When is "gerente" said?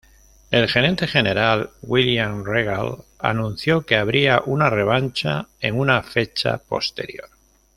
0.67-1.05